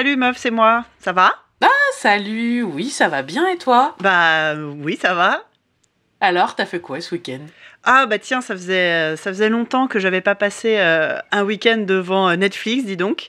[0.00, 0.86] Salut meuf, c'est moi.
[0.98, 1.34] Ça va?
[1.62, 3.94] Ah, salut, oui, ça va bien et toi?
[4.00, 5.44] Bah oui, ça va.
[6.22, 7.40] Alors, t'as fait quoi ce week-end?
[7.84, 11.84] Ah bah tiens, ça faisait, ça faisait longtemps que j'avais pas passé euh, un week-end
[11.86, 13.28] devant euh, Netflix, dis donc.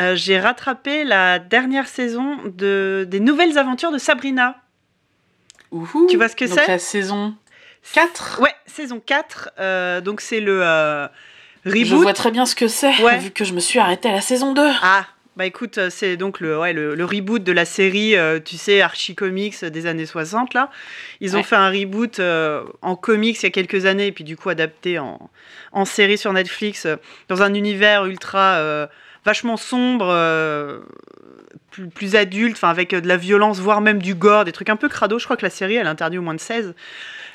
[0.00, 4.56] Euh, J'ai rattrapé la dernière saison de, des nouvelles aventures de Sabrina.
[5.70, 6.08] Ouhou.
[6.10, 6.68] Tu vois ce que Donc c'est?
[6.68, 7.34] la saison
[7.94, 9.48] 4 Ouais, saison 4.
[9.58, 11.06] euh, donc c'est le euh,
[11.64, 11.86] reboot.
[11.86, 13.16] Je vois très bien ce que c'est, Ouais.
[13.16, 14.68] vu que je me suis arrêtée à la saison 2.
[14.82, 18.38] Ah, bah écoute, euh, c'est donc le, ouais, le, le reboot de la série, euh,
[18.38, 20.70] tu sais, Archie Comics des années 60, là.
[21.20, 21.42] Ils ont Ouais.
[21.44, 24.50] fait un reboot euh, en comics il y a quelques années, et puis du coup
[24.50, 25.30] adapté en,
[25.72, 26.96] en série sur Netflix, euh,
[27.28, 28.86] dans un univers ultra euh,
[29.24, 30.80] vachement sombre, euh,
[31.70, 34.68] plus, plus adulte, enfin avec euh, de la violence, voire même du gore, des trucs
[34.68, 35.18] un peu crado.
[35.18, 36.74] Je crois que la série, elle est interdite au moins de 16.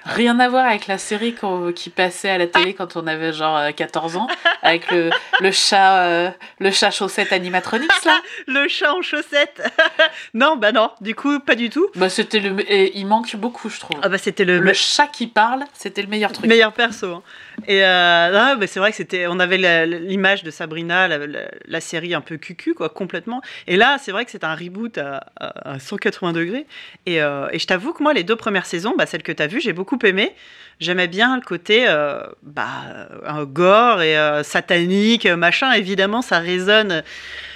[0.08, 1.36] Rien à voir avec la série
[1.75, 4.27] qui passait à la télé quand on avait genre euh, 14 ans,
[4.61, 5.09] avec le,
[5.41, 8.19] le chat euh, le chat chaussette animatronics là.
[8.47, 9.61] Le chat en chaussettes
[10.33, 11.88] Non, bah non, du coup, pas du tout.
[11.95, 13.99] Bah c'était le et il manque beaucoup je trouve.
[14.02, 16.47] Ah bah c'était le, Le chat qui parle, c'était le meilleur truc.
[16.47, 17.08] Meilleur perso.
[17.16, 17.23] hein.
[17.67, 21.39] Et euh, non, mais c'est vrai que c'était, on avait l'image de Sabrina, la, la-
[21.66, 23.41] la série un peu cucu, quoi, complètement.
[23.66, 26.66] Et là, c'est vrai que c'est un reboot à, à- à 180 degrés.
[27.08, 29.41] Et, euh, et je t'avoue que moi, les deux premières saisons, bah, celles que tu
[29.41, 30.36] as vues, j'ai beaucoup aimé.
[30.80, 33.08] J'aimais bien le côté euh, bah,
[33.47, 35.71] gore et euh, satanique, machin.
[35.73, 37.03] Évidemment, ça résonne.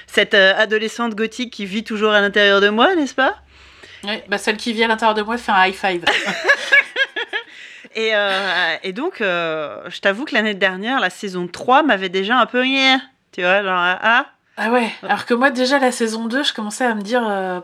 [0.07, 3.35] Cette adolescente gothique qui vit toujours à l'intérieur de moi, n'est-ce pas?
[4.03, 6.03] Ouais, bah celle qui vit à l'intérieur de moi fait un high five.
[7.95, 12.37] Et, euh, et donc, euh, je t'avoue que l'année dernière, la saison 3 m'avait déjà
[12.37, 12.63] un peu...
[12.63, 12.97] Nyeh
[13.31, 16.85] Tu vois, genre, ah, Ah ouais, alors que moi déjà la saison 2, je commençais
[16.85, 17.27] à me dire...
[17.27, 17.59] euh.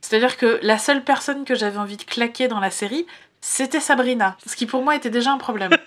[0.00, 3.06] C'est-à-dire que la seule personne que j'avais envie de claquer dans la série,
[3.40, 4.36] c'était Sabrina.
[4.46, 5.70] Ce qui pour moi était déjà un problème.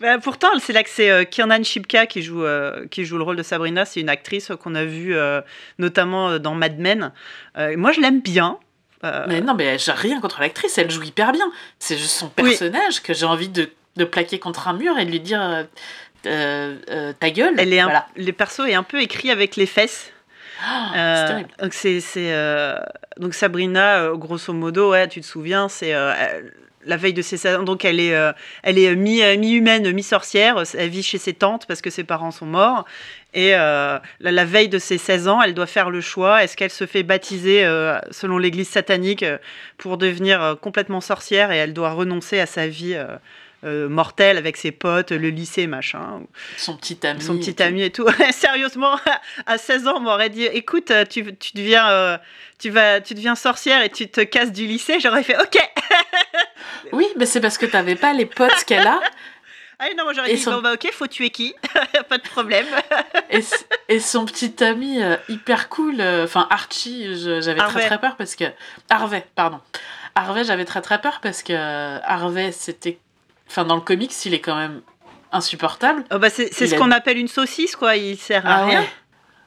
[0.00, 3.22] Bah, pourtant, c'est là que c'est euh, Kiernan Shipka qui joue, euh, qui joue le
[3.22, 3.84] rôle de Sabrina.
[3.84, 5.14] C'est une actrice qu'on a vue
[5.78, 7.12] notamment dans Mad Men.
[7.56, 8.58] Moi, je l'aime bien.
[9.04, 11.50] Euh, mais non, mais j'ai rien contre l'actrice, elle joue hyper bien.
[11.78, 12.50] C'est juste son Oui.
[12.50, 15.64] personnage que j'ai envie de, de plaquer contre un mur et de lui dire euh,
[16.26, 17.54] euh, ta gueule.
[17.58, 18.06] elle est un- Voilà.
[18.16, 20.10] Le perso est un peu écrit avec les fesses.
[20.96, 22.78] Euh, c'est donc euh,
[23.18, 26.12] donc Sabrina grosso modo ouais tu te souviens c'est euh,
[26.86, 28.14] la veille de ses 16 ans donc elle est
[28.62, 32.04] elle est mi mi humaine mi sorcière elle vit chez ses tantes parce que ses
[32.04, 32.84] parents sont morts
[33.34, 36.56] et euh, la, la veille de ses 16 ans elle doit faire le choix est-ce
[36.56, 39.38] qu'elle se fait baptiser euh, selon l'église satanique euh,
[39.76, 42.96] pour devenir complètement sorcière et elle doit renoncer à sa vie
[43.64, 46.20] euh, mortelle avec ses potes le lycée machin
[46.58, 47.20] Son petit ami.
[47.22, 47.62] son et petit tout.
[47.62, 48.06] ami et tout.
[48.30, 48.98] Sérieusement,
[49.46, 52.18] à 16 ans, on m'aurait dit écoute, tu, tu deviens, euh,
[52.58, 55.00] tu vas, tu deviens sorcière et tu te casses du lycée.
[55.00, 55.56] J'aurais fait ok.
[56.92, 59.00] Oui, mais c'est parce que t'avais pas les potes qu'elle a.
[59.78, 61.54] Ah non, moi j'aurais dit son- bon bah ok, faut tuer qui?
[62.08, 62.66] Pas de problème.
[63.88, 67.06] Et, son petit ami euh, hyper cool, euh, enfin Archie,
[67.40, 68.44] j'avais très très peur parce que.
[68.90, 69.60] Harvey, pardon.
[70.14, 71.52] Harvey, j'avais très très peur parce que
[72.04, 72.98] Harvey, c'était.
[73.48, 74.80] Enfin, dans le comics, il est quand même
[75.32, 76.04] insupportable.
[76.12, 77.96] Oh, bah, c'est ce a- qu'on appelle une saucisse quoi.
[77.96, 78.78] Il sert à rien.
[78.78, 78.88] Ah ouais.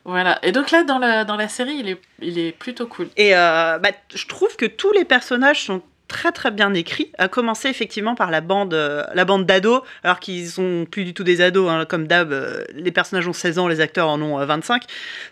[0.05, 0.39] Voilà.
[0.43, 3.09] Et donc là, dans la, dans la série, il est, il est plutôt cool.
[3.17, 7.27] Et euh, bah, je trouve que tous les personnages sont très très bien écrits, à
[7.27, 11.23] commencer effectivement par la bande, euh, la bande d'ados, alors qu'ils sont plus du tout
[11.23, 14.39] des ados, hein, comme d'hab, euh, les personnages ont 16 ans, les acteurs en ont
[14.39, 14.83] euh, 25.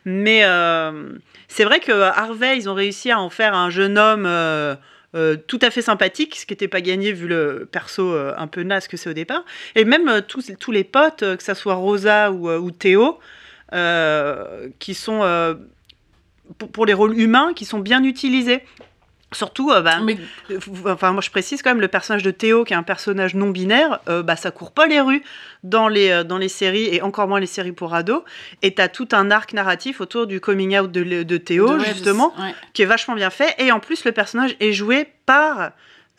[0.04, 1.10] Mais euh,
[1.48, 4.28] c'est vrai que Harvey, ils ont réussi à en faire un jeune homme
[5.48, 8.90] tout à fait sympathique, ce qui n'était pas gagné vu le perso un peu naze
[8.90, 9.46] que c'est au départ.
[9.76, 13.18] Et même tous, les potes, que ça soit Rosa ou, ou Théo,
[14.80, 15.58] qui sont...
[16.74, 18.62] pour les rôles humains qui sont bien utilisés.
[19.36, 20.18] Surtout, euh, bah, Mais
[20.52, 23.36] euh, enfin moi je précise quand même le personnage de Théo qui est un personnage
[23.36, 25.24] non binaire, euh, bah ça court pas les rues
[25.64, 28.24] dans les euh, dans les séries et encore moins les séries pour ados.
[28.62, 32.34] Et t'as tout un arc narratif autour du coming out de, de Théo de- justement
[32.40, 32.54] ouais.
[32.74, 33.54] qui est vachement bien fait.
[33.60, 35.72] Et en plus le personnage est joué par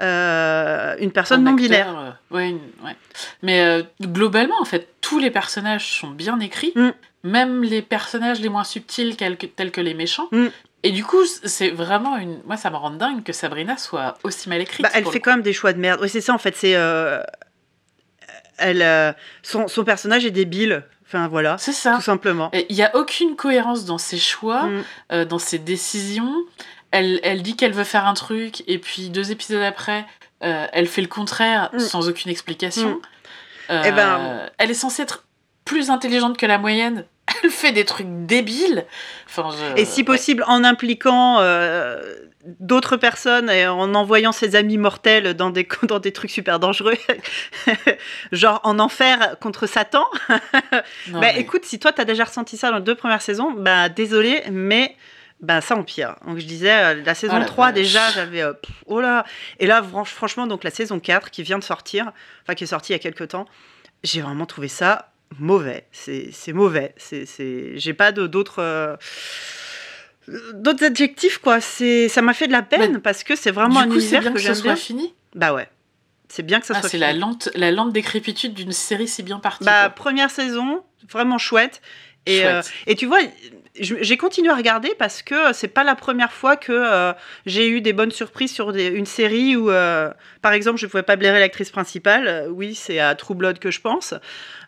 [0.02, 1.98] euh, une personne Un non binaire.
[1.98, 2.94] euh, ouais, une- ouais.
[3.42, 6.90] Mais euh, globalement, en fait, tous les personnages sont bien écrits, Mm.
[7.24, 10.28] même les personnages les moins subtils tels que, tels que les méchants.
[10.32, 10.46] Mm.
[10.86, 12.40] Et du coup, c'est vraiment une.
[12.44, 14.82] Moi, ça me rend dingue que Sabrina soit aussi mal écrite.
[14.82, 16.00] Bah, elle fait quand même des choix de merde.
[16.02, 16.54] Oui, c'est ça en fait.
[16.56, 17.20] C'est euh,
[18.58, 19.12] elle, euh,
[19.42, 20.84] son, son personnage est débile.
[21.06, 21.94] Enfin voilà, C'est ça.
[21.96, 22.50] tout simplement.
[22.68, 24.84] Il n'y a aucune cohérence dans ses choix, Mm.
[25.12, 26.34] euh, dans ses décisions.
[26.90, 30.04] Elle, elle dit qu'elle veut faire un truc, et puis deux épisodes après,
[30.42, 31.78] euh, elle fait le contraire Mm.
[31.78, 32.90] sans aucune explication.
[32.90, 33.00] Mm.
[33.70, 35.24] Euh, Eh ben- Elle est censée être
[35.64, 37.04] plus intelligente que la moyenne.
[37.42, 38.86] elle fait des trucs débiles.
[39.26, 42.00] Enfin, je- Et si possible, en impliquant euh,
[42.60, 46.94] d'autres personnes et en envoyant ses amis mortels dans des, dans des trucs super dangereux,
[48.32, 50.04] genre en enfer contre Satan.
[50.28, 50.38] Non,
[51.20, 53.88] bah mais- écoute, si toi t'as déjà ressenti ça dans les deux premières saisons, bah
[53.88, 54.96] désolé, mais
[55.40, 56.16] bah ça empire.
[56.26, 57.74] Donc je disais, euh, la saison la 3 vache.
[57.74, 58.42] déjà, j'avais...
[58.42, 58.52] euh,
[58.86, 59.24] oh là
[59.58, 62.12] Et là, franch- franchement, donc la saison 4 qui vient de sortir,
[62.42, 63.46] enfin qui est sortie il y a quelques temps,
[64.02, 65.86] j'ai vraiment trouvé ça mauvais.
[65.92, 66.94] C'est c'est mauvais.
[66.96, 68.60] C'est c'est- J'ai pas de- d'autres...
[68.60, 68.96] euh,
[70.54, 71.60] D'autres adjectifs, quoi.
[71.60, 74.16] C'est, ça m'a fait de la peine parce que c'est vraiment du un coup, c'est
[74.16, 74.76] univers bien que j'aime soit bien.
[74.76, 75.14] fini?
[75.36, 75.68] Bah ouais.
[76.28, 77.12] C'est bien que ça Ah, soit c'est fini.
[77.12, 79.64] la lente, la lente décrépitude d'une série si bien partie.
[79.64, 79.90] Bah, quoi.
[79.90, 81.80] première saison, vraiment chouette.
[82.26, 82.46] Et, Chouette.
[82.54, 83.20] euh, et tu vois,
[83.80, 87.12] j'ai continué à regarder parce que c'est pas la première fois que euh,
[87.44, 90.10] j'ai eu des bonnes surprises sur une série où, euh,
[90.42, 92.28] par exemple, je pouvais pas blairer l'actrice principale.
[92.28, 94.14] Euh, Oui, c'est à True Blood que je pense,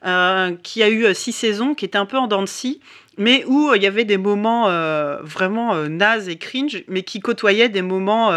[0.05, 2.81] euh, qui a eu euh, six saisons, qui était un peu en dents de scie,
[3.19, 7.03] mais où euh, il y avait des moments euh, vraiment euh, nazes et cringe, mais
[7.03, 8.33] qui côtoyaient des moments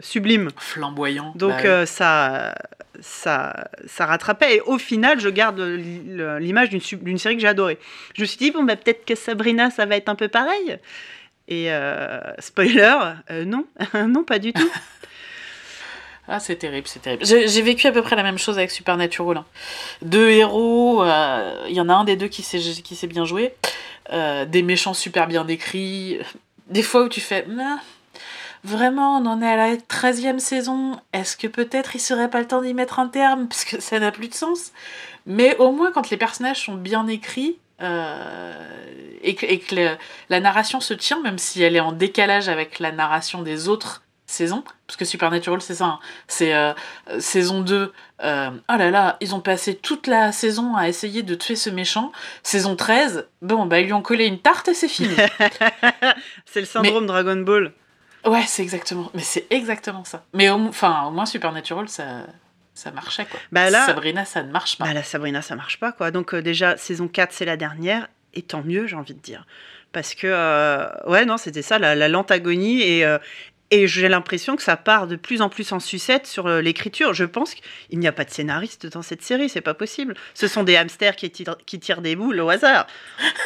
[0.00, 0.50] sublimes.
[0.56, 1.32] Flamboyant.
[1.34, 1.86] Donc bah oui.
[1.86, 2.54] ça,
[3.00, 4.56] ça, ça rattrapait.
[4.56, 7.78] Et au final, je garde l'image d'une série que j'ai adorée.
[8.14, 10.78] Je me suis dit, bon, bah, peut-être que Sabrina, ça va être un peu pareil.
[11.48, 12.94] Et euh, spoiler,
[13.30, 13.64] euh, non,
[14.06, 14.70] non, pas du tout.
[16.30, 17.24] Ah, c'est terrible, c'est terrible.
[17.24, 19.38] J'ai vécu à peu près la même chose avec Supernatural.
[19.38, 19.46] hein.
[20.02, 23.24] Deux héros, euh, il y en a un des deux qui s'est qui s'est bien
[23.24, 23.54] joué,
[24.12, 26.18] euh, des méchants super bien décrits,
[26.68, 27.46] des fois où tu fais
[28.64, 32.46] vraiment, on en est à la 13e saison, est-ce que peut-être il serait pas le
[32.46, 33.48] temps d'y mettre un terme?
[33.48, 34.72] Parce que ça n'a plus de sens.
[35.26, 37.58] Mais au moins, quand les personnages sont bien écrits.
[37.80, 38.52] euh,
[39.22, 39.96] et que,
[40.28, 44.02] la narration se tient, même si elle est en décalage avec la narration des autres
[44.30, 45.98] saisons, parce que Supernatural, c'est ça, hein.
[46.28, 46.72] c'est euh,
[47.18, 47.92] saison 2,
[48.22, 51.70] euh, oh là là, ils ont passé toute la saison à essayer de tuer ce
[51.70, 55.16] méchant, saison 13, bon, bah ils lui ont collé une tarte et c'est fini.
[56.44, 57.72] c'est le syndrome Dragon Ball.
[58.26, 60.24] ouais, c'est exactement, mais c'est exactement ça.
[60.34, 62.26] Mais au, enfin, au moins Supernatural, ça,
[62.74, 63.40] ça marchait, quoi.
[63.50, 64.84] Bah là- Sabrina, ça ne marche pas.
[64.84, 66.10] Bah, la Sabrina, ça marche pas, quoi.
[66.10, 68.08] Donc, euh, déjà, saison 4, c'est la dernière.
[68.34, 69.46] Et tant mieux, j'ai envie de dire.
[69.90, 72.82] Parce que, euh, ouais, non, c'était ça, la, la lente agonie.
[72.82, 73.18] Et, euh,
[73.70, 77.12] et j'ai l'impression que ça part de plus en plus en sucette sur euh, l'écriture.
[77.14, 80.14] Je pense qu'il n'y a pas de scénariste dans cette série, c'est pas possible.
[80.34, 82.86] Ce sont des hamsters qui tirent, qui tirent des boules au hasard.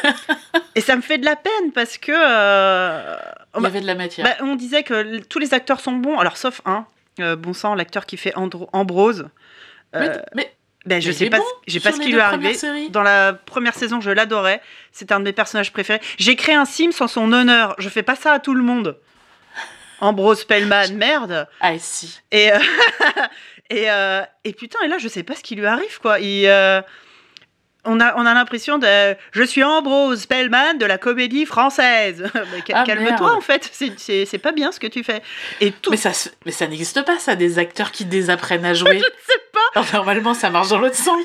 [0.75, 2.11] et ça me fait de la peine parce que.
[2.15, 3.15] euh,
[3.57, 4.25] Il y avait de la matière.
[4.25, 6.85] bah, on disait que tous les acteurs sont bons, alors sauf un.
[7.19, 9.27] euh, bon sang, l'acteur qui fait Andro- Ambrose.
[9.93, 10.53] mais, Euh, mais
[10.85, 12.89] ben, je mais sais pas, bon j'ai pas ce qui lui est arrivé.
[12.89, 14.61] Dans la première saison, je l'adorais.
[14.91, 16.01] C'était un de mes personnages préférés.
[16.17, 17.75] J'ai créé un Sims en son honneur.
[17.77, 18.97] Je fais pas ça à tout le monde.
[20.03, 21.47] Ambrose Pellman, merde.
[21.61, 22.19] Ah, si.
[22.31, 22.59] Et, euh,
[23.69, 26.19] et, euh, et putain, et là, je sais pas ce qui lui arrive, quoi.
[26.19, 26.81] Il, euh,
[27.85, 29.15] on a, on a l'impression de.
[29.33, 32.29] Je suis Ambrose Pellman de la comédie française.
[32.73, 33.69] Ah, Calme-toi, en fait.
[33.71, 35.21] C'est- pas bien ce que tu fais.
[35.61, 35.91] Et tout.
[35.91, 38.99] Mais ça, se- mais ça n'existe pas, ça, des acteurs qui désapprennent à jouer.
[38.99, 39.81] Je sais pas.
[39.93, 41.23] Normalement, ça marche dans l'autre sens.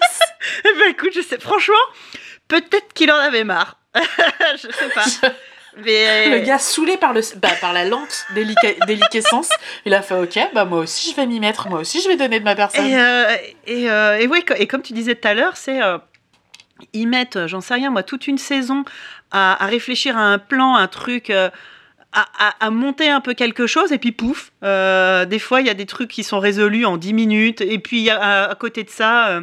[0.65, 1.39] Eh ben, écoute, je sais.
[1.39, 1.75] Franchement,
[2.49, 3.79] peut-être qu'il en avait marre.
[3.95, 5.05] je sais pas.
[5.77, 6.31] Mais.
[6.31, 9.51] Le gars saoulé par, le, bah, par la lente délica- déliquescence,
[9.85, 12.17] il a fait Ok, bah moi aussi je vais m'y mettre, moi aussi je vais
[12.17, 12.87] donner de ma personne.
[12.87, 13.27] Et, euh,
[13.67, 15.83] et, euh, et ouais, co- et comme tu disais tout à l'heure, c'est.
[15.83, 15.99] euh,
[16.93, 18.85] ils mettent, j'en sais rien, moi, toute une saison
[19.33, 21.31] à, à réfléchir à un plan, un truc.
[21.31, 21.51] euh,
[22.13, 25.67] à, à- à monter un peu quelque chose et puis pouf, euh, des fois il
[25.67, 28.83] y a des trucs qui sont résolus en 10 minutes et puis à, à côté
[28.83, 29.43] de ça euh,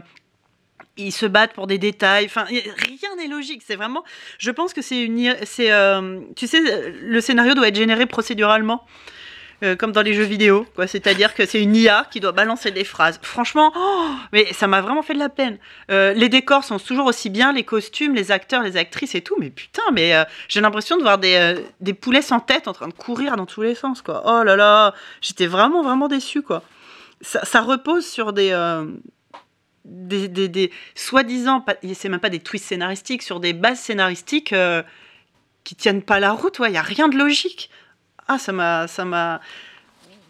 [0.97, 4.03] ils se battent pour des détails, enfin rien n'est logique, c'est vraiment,
[4.37, 6.59] je pense que c'est une, c'est, euh, tu sais,
[7.01, 8.85] le scénario doit être généré procéduralement
[9.63, 10.65] euh, comme dans les jeux vidéo.
[10.87, 13.19] C'est-à-dire que c'est une IA qui doit balancer des phrases.
[13.21, 15.57] Franchement, oh, mais ça m'a vraiment fait de la peine.
[15.91, 19.35] Euh, les décors sont toujours aussi bien, les costumes, les acteurs, les actrices et tout,
[19.39, 20.13] mais putain, mais
[20.49, 23.75] j'ai l'impression de voir des, poulets sans tête en train de courir dans tous les
[23.75, 24.03] sens.
[24.07, 26.09] Oh là là, j'étais vraiment, vraiment.
[27.21, 28.51] Ça, ça repose sur des.
[29.85, 31.63] Des, des, des soi-disant,
[31.93, 34.83] c'est même pas des twists scénaristiques, sur des bases scénaristiques euh,
[35.63, 37.69] qui tiennent pas la route, il n'y a rien de logique.
[38.27, 39.41] Ah, ça m'a, ça m'a,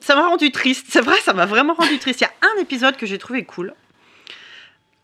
[0.01, 0.87] ça m'a rendu triste.
[0.89, 2.21] C'est vrai, ça m'a vraiment rendu triste.
[2.21, 3.73] Il y a un épisode que j'ai trouvé cool,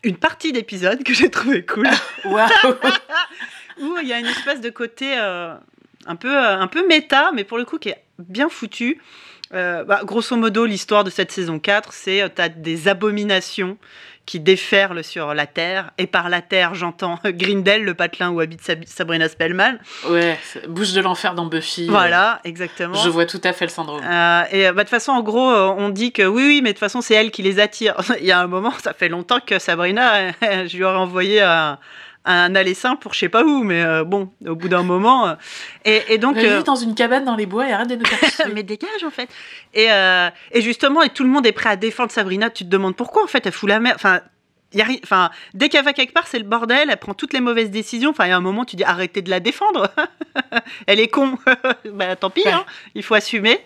[0.04, 1.90] une partie d'épisode que j'ai trouvé cool,
[2.26, 2.50] Waouh
[3.80, 5.56] où il y a une espèce de côté euh,
[6.06, 9.00] un peu, euh, un peu méta, mais pour le coup qui est bien foutu.
[9.54, 13.78] Euh, bah, grosso modo, l'histoire de cette saison 4, c'est euh, t'as des abominations
[14.32, 15.92] qui déferlent sur la Terre.
[15.98, 19.74] Et par la Terre, j'entends Grindel, le patelin où habite Sab- Sabrina Spellman.
[20.08, 21.88] Ouais, bouche de l'enfer dans Buffy.
[21.90, 22.94] Voilà, exactement.
[22.94, 24.02] Je vois tout à fait le syndrome.
[24.02, 26.62] Euh, et euh, bah, de toute façon, en gros, euh, on dit que oui, oui,
[26.64, 27.96] mais de toute façon, c'est elle qui les attire.
[28.22, 31.78] Il y a un moment, ça fait longtemps que Sabrina, je lui aurais envoyé un,
[32.26, 35.28] un sain pour je sais pas où, mais euh, bon, au bout d'un moment.
[35.28, 35.36] euh,
[35.86, 36.38] et, et donc.
[36.38, 39.30] Euh, dans une cabane dans les bois et arrête de nous mais dégage en fait.
[39.74, 42.50] Et, euh, et justement, et tout le monde est prêt à défendre Sabrina.
[42.50, 43.96] Tu te demandes pourquoi en fait elle fout la merde.
[43.96, 44.22] Enfin,
[44.80, 46.90] y a enfin, dès qu'elle va quelque part, c'est le bordel.
[46.90, 48.12] Elle prend toutes les mauvaises décisions.
[48.12, 49.90] Enfin, il y a un moment, tu dis arrêtez de la défendre.
[50.88, 51.38] elle est con.
[51.94, 52.52] bah tant pis, Ouais.
[52.52, 53.60] hein, il faut assumer.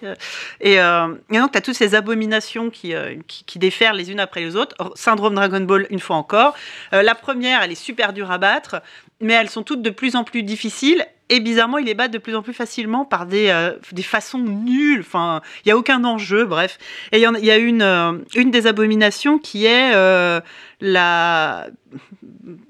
[0.61, 4.11] Et, euh, et donc, tu as toutes ces abominations qui, euh, qui, qui déferlent les
[4.11, 4.75] unes après les autres.
[4.95, 6.55] Syndrome Dragon Ball, une fois encore.
[6.93, 8.81] Euh, la première, elle est super dure à battre,
[9.21, 11.05] mais elles sont toutes de plus en plus difficiles.
[11.29, 14.37] Et bizarrement, ils les battent de plus en plus facilement par des, euh, des façons
[14.37, 14.99] nulles.
[14.99, 16.77] Enfin, il n'y a aucun enjeu, bref.
[17.11, 20.39] Et il y, a- il y a une, euh, une des abominations qui est euh,
[20.81, 21.65] la,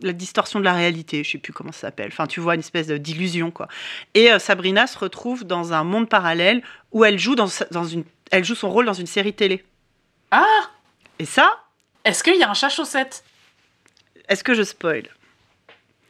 [0.01, 1.21] la distorsion de la réalité.
[1.25, 2.07] Je sais plus comment ça s'appelle.
[2.13, 3.67] Enfin, tu vois, une espèce d'illusion, quoi.
[4.13, 6.61] Et Sabrina se retrouve dans un monde parallèle
[6.93, 9.65] où elle joue, dans, dans une, elle joue son rôle dans une série télé.
[10.31, 10.45] Ah
[11.19, 11.59] Et ça,
[12.05, 13.25] Est-ce qu'il y a un chat chaussette?
[14.29, 15.03] Est-ce que je spoil?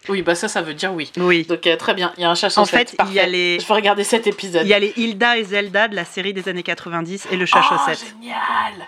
[0.10, 1.12] Oui, bah ça, ça veut dire oui.
[1.18, 1.44] Oui.
[1.44, 2.92] Donc euh, très bien, il y a un chat En chaussette.
[2.92, 4.64] fait, il y a les- Je vais regarder cet épisode.
[4.64, 7.46] Il y a les Hilda et Zelda de la série des années 90 et le
[7.46, 8.06] chat oh, chaussette.
[8.22, 8.88] génial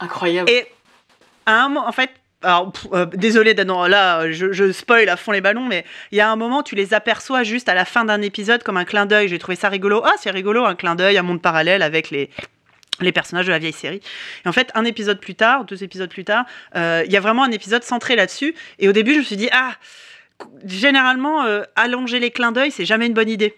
[0.00, 0.50] Incroyable.
[0.50, 0.66] Et
[1.46, 2.10] à un moment, en fait,
[2.42, 6.20] alors, euh, désolé, non, là, je, je spoil à fond les ballons, mais il y
[6.20, 9.06] a un moment, tu les aperçois juste à la fin d'un épisode comme un clin
[9.06, 9.28] d'œil.
[9.28, 10.02] J'ai trouvé ça rigolo.
[10.04, 12.30] Ah, c'est rigolo, un clin d'œil, un monde parallèle avec les
[13.00, 14.00] les personnages de la vieille série.
[14.44, 17.20] Et en fait, un épisode plus tard, deux épisodes plus tard, euh, il y a
[17.20, 18.56] vraiment un épisode centré là-dessus.
[18.80, 19.72] Et au début, je me suis dit, ah,
[20.64, 23.54] généralement, euh, allonger les clins d'œil, c'est jamais une bonne idée.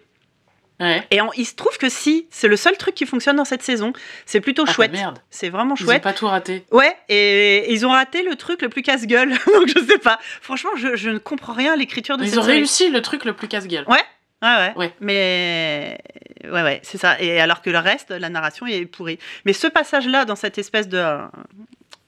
[0.78, 1.06] Ouais.
[1.10, 3.62] Et en- il se trouve que si, c'est le seul truc qui fonctionne dans cette
[3.62, 3.92] saison.
[4.25, 4.92] C'est plutôt Ah, chouette.
[4.92, 5.18] merde.
[5.28, 6.02] C'est vraiment Ils ont chouette.
[6.02, 6.64] pas tout raté.
[6.70, 9.28] Ouais, et ils ont raté le truc le plus casse-gueule.
[9.54, 10.18] Donc je sais pas.
[10.40, 12.54] Franchement, je, je ne comprends rien à l'écriture de Ils cette ont série.
[12.56, 13.84] réussi le truc le plus casse-gueule.
[13.88, 13.99] Ouais,
[14.42, 14.72] ouais.
[14.76, 14.94] Ouais.
[15.00, 15.99] Mais
[16.44, 17.20] ouais, ouais, c'est ça.
[17.20, 19.18] Et alors que le reste, la narration est pourrie.
[19.44, 21.18] Mais ce passage-là, dans cette espèce de euh,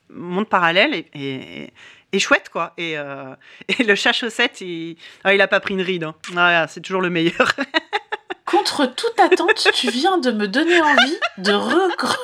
[0.09, 1.73] monde parallèle, est, est-
[2.13, 2.73] est chouette, quoi.
[2.77, 3.35] Et, euh,
[3.79, 6.03] et le chat chaussette, il, ah, il a pas pris une ride.
[6.05, 6.15] hein.
[6.37, 7.51] Ah, c'est toujours le meilleur.
[8.45, 12.15] Contre toute attente, tu viens de me donner envie de re-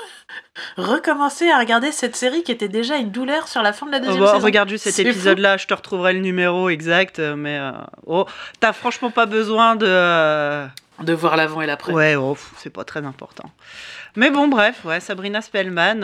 [0.78, 4.00] recommencer à regarder cette série qui était déjà une douleur sur la fin de la
[4.00, 4.46] deuxième Oh, bah, saison.
[4.46, 7.18] regarde juste cet épisode-là, je te retrouverai le numéro exact.
[7.20, 7.72] euh, Mais euh,
[8.06, 8.26] oh,
[8.60, 9.88] t'as franchement pas besoin de.
[9.88, 10.68] euh,
[11.00, 11.94] De voir l'avant et l'après.
[11.94, 13.50] Ouais, oh, c'est pas très important.
[14.16, 16.02] Mais bon, bref, ouais, Sabrina Spellman.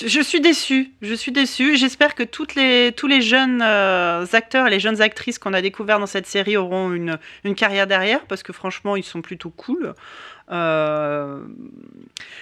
[0.00, 1.76] Je suis déçue, je suis déçue.
[1.76, 5.60] J'espère que toutes les, tous les jeunes euh, acteurs et les jeunes actrices qu'on a
[5.60, 9.50] découverts dans cette série auront une, une carrière derrière, parce que franchement, ils sont plutôt
[9.50, 9.94] cool.
[10.50, 11.44] Euh,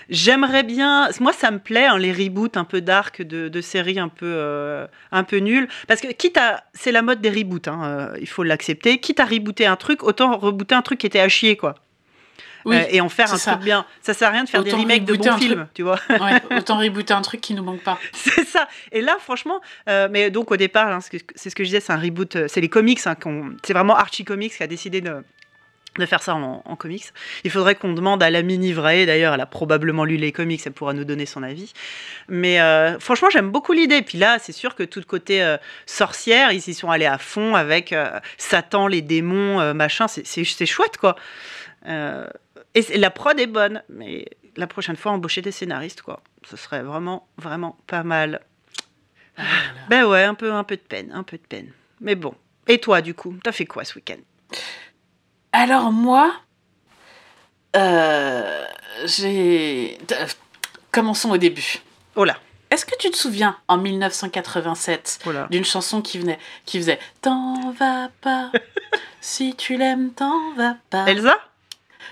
[0.09, 3.99] J'aimerais bien, moi ça me plaît, hein, les reboots un peu dark de, de séries
[3.99, 7.69] un peu, euh, un peu nulles, parce que quitte à, c'est la mode des reboots,
[7.69, 11.21] hein, il faut l'accepter, quitte à rebooter un truc, autant rebooter un truc qui était
[11.21, 11.75] à chier, quoi.
[12.65, 13.53] Oui, Euh, et en faire un ça.
[13.53, 13.87] truc bien.
[14.03, 15.69] Ça sert à rien de faire des Autant remakes de bons films, truc.
[15.75, 15.99] tu vois.
[16.09, 17.99] ouais, autant rebooter un truc qui nous manque pas.
[18.13, 18.69] c'est ça.
[18.93, 21.93] Et là, franchement, euh, mais donc au départ, hein, c'est ce que je disais, c'est
[21.93, 22.37] un reboot.
[22.37, 23.17] euh, c'est les comics, hein,
[23.65, 25.23] c'est vraiment Archie Comics qui a décidé de
[25.99, 27.07] de faire ça en, en comics.
[27.43, 30.61] Il faudrait qu'on demande à la mini vraie, d'ailleurs, elle a probablement lu les comics,
[30.65, 31.73] elle pourra nous donner son avis.
[32.29, 34.01] Mais euh, franchement, j'aime beaucoup l'idée.
[34.01, 37.19] Puis là, c'est sûr que tout le côté euh, sorcière, ils y sont allés à
[37.19, 41.17] fond avec euh, Satan, les démons, machin, c'est chouette, quoi.
[42.75, 46.23] Et la prod est bonne, mais la prochaine fois, embaucher des scénaristes, quoi.
[46.49, 48.41] Ce serait vraiment, vraiment pas mal.
[49.37, 49.43] Ah.
[49.89, 51.73] Ben ouais, un peu, un peu de peine, un peu de peine.
[52.01, 52.35] Mais bon.
[52.69, 54.21] Et toi, du coup, t'as fait quoi ce week-end?
[55.53, 56.33] Alors moi,
[57.77, 58.65] euh,
[59.05, 59.99] j'ai...
[60.93, 61.79] Commençons au début.
[62.17, 62.37] Oh là,
[62.71, 65.47] Est-ce que tu te souviens, en 1987, oh là.
[65.51, 68.51] d'une chanson qui, venait, qui faisait «T'en vas pas,
[69.21, 71.39] si tu l'aimes, t'en vas pas Elsa?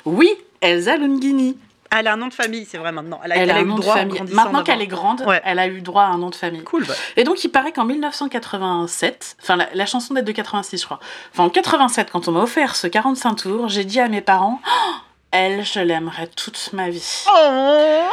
[0.05, 1.57] Oui, Elsa Lungini.
[1.91, 3.19] Elle a un nom de famille, c'est vrai maintenant.
[3.25, 4.21] Elle a, Elle, elle a un eu nom de droit famille.
[4.33, 5.41] Maintenant qu'elle est grande, Ouais.
[5.45, 6.63] elle a eu droit à un nom de famille.
[6.63, 6.93] Cool, bah.
[7.17, 11.01] Et donc, il paraît qu'en 1987, enfin, la, la chanson date de 86, je crois.
[11.33, 14.61] Enfin, en 87, quand on m'a offert ce 45 tours, j'ai dit à mes parents,
[14.67, 14.95] Oh,
[15.31, 17.25] elle, je l'aimerais toute ma vie.
[17.27, 18.11] Oh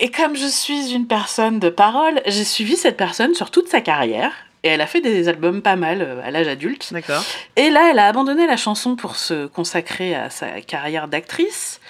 [0.00, 3.80] Et comme je suis une personne de parole, j'ai suivi cette personne sur toute sa
[3.80, 4.32] carrière.
[4.62, 6.92] Et elle a fait des albums pas mal euh, à l'âge adulte.
[6.92, 7.22] D'accord.
[7.56, 11.80] Et là, elle a abandonné la chanson pour se consacrer à sa carrière d'actrice.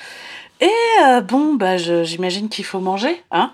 [0.61, 0.71] Et
[1.05, 3.53] euh, bon, bah, j'imagine qu'il faut manger, hein,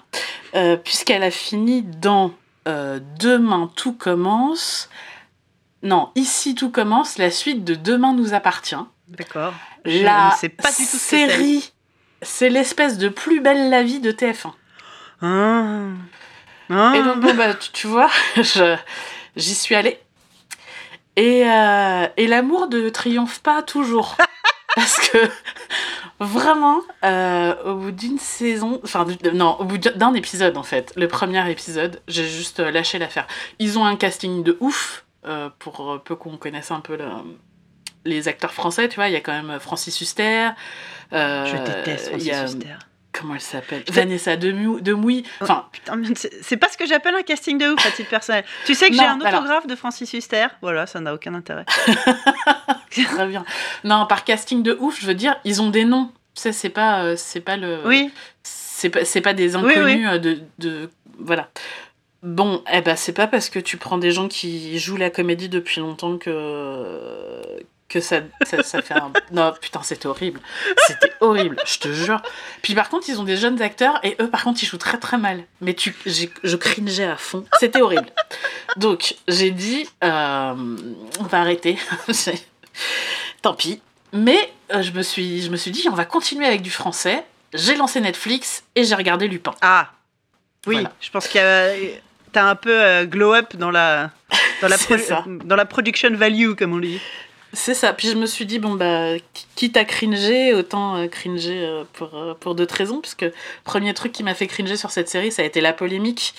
[0.54, 2.32] Euh, puisqu'elle a fini dans
[2.68, 4.88] euh, Demain tout commence.
[5.82, 8.76] Non, ici tout commence, la suite de Demain nous appartient.
[9.08, 9.52] D'accord.
[9.84, 11.72] Je La ne sais pas du tout série,
[12.22, 14.52] c'est l'espèce de plus belle la vie de TF1.
[15.20, 15.88] Ah.
[16.70, 16.92] Ah.
[16.96, 18.08] Et donc, bon, bah, tu, tu vois,
[19.36, 19.98] j'y suis allée.
[21.16, 24.16] Et, euh, et l'amour ne triomphe pas toujours.
[24.74, 25.18] Parce que,
[26.18, 31.06] vraiment, euh, au bout d'une saison, enfin, non, au bout d'un épisode, en fait, le
[31.06, 33.26] premier épisode, j'ai juste lâché l'affaire.
[33.60, 35.04] Ils ont un casting de ouf.
[35.26, 37.08] euh, pour peu qu'on connaisse un peu le-
[38.04, 40.50] les acteurs français, tu vois, il y a quand même Francis Huster.
[41.14, 42.74] euh, Je déteste Francis a- Huster.
[43.18, 43.92] Comment elle s'appelle Putain.
[44.00, 45.22] Vanessa Demou- Demouy.
[45.40, 46.08] Enfin, Putain, mais
[46.42, 48.44] c'est pas ce que j'appelle un casting de ouf à titre personnel.
[48.66, 51.64] Tu sais que j'ai un alors- autographe de Francis Huster Voilà, ça n'a aucun intérêt.
[52.90, 53.44] très bien.
[53.84, 56.10] Non, par casting de ouf, je veux dire, ils ont des noms.
[56.34, 57.78] Tu sais, c'est pas, euh, c'est pas le.
[57.86, 58.10] Oui,
[58.42, 61.48] c'est pas, c'est pas des Oui, inconnus euh, De, de voilà
[62.22, 65.48] bon eh ben c'est pas parce que tu prends des gens qui jouent la comédie
[65.50, 67.40] depuis longtemps que
[67.94, 70.40] que ça, ça, ça fait un non putain c'était horrible.
[70.86, 72.20] C'était horrible je te jure.
[72.60, 74.98] Puis par contre ils ont des jeunes acteurs et eux par contre ils jouent très
[74.98, 75.44] très mal.
[75.60, 77.44] Mais tu je cringeais à fond.
[77.60, 78.08] C'était horrible.
[78.76, 80.76] Donc j'ai dit euh,
[81.20, 81.78] on va arrêter.
[83.42, 83.80] Tant pis.
[84.12, 87.24] Mais euh, je me suis je me suis dit on va continuer avec du français.
[87.52, 89.54] J'ai lancé Netflix et j'ai regardé Lupin.
[89.60, 89.92] ah,
[90.66, 90.92] oui, Voilà.
[91.00, 91.70] je pense qu'il y a.
[92.32, 94.10] T'as un peu euh, glow up dans la,
[94.60, 94.76] dans, la
[95.44, 97.00] dans la production value, comme on dit.
[97.54, 97.92] C'est ça.
[97.92, 101.84] Puis je me suis dit, bon, bah, qui- quitte à cringer, autant euh, cringer euh,
[101.92, 103.00] pour, euh, pour d'autres raisons.
[103.00, 103.24] Puisque
[103.64, 106.34] premier truc qui m'a fait cringer sur cette série, ça a été la polémique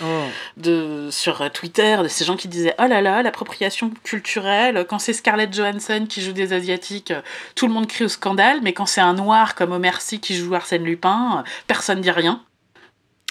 [0.58, 5.14] de, sur Twitter de ces gens qui disaient Oh là là, l'appropriation culturelle, quand c'est
[5.14, 7.14] Scarlett Johansson qui joue des Asiatiques,
[7.56, 10.36] tout le monde crie au scandale, mais quand c'est un noir comme Omer Sy qui
[10.36, 12.42] joue Arsène Lupin, personne dit rien.